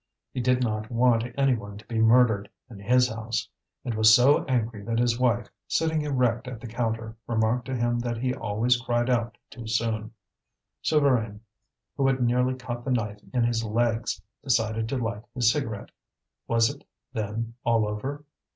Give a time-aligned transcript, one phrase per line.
[0.31, 3.47] He did not want any one to be murdered in his house,
[3.85, 7.99] and was so angry that his wife, sitting erect at the counter, remarked to him
[7.99, 10.11] that he always cried out too soon.
[10.81, 11.39] Souvarine,
[11.95, 15.91] who had nearly caught the knife in his legs, decided to light his cigarette.
[16.47, 16.83] Was it,
[17.13, 18.25] then, all over?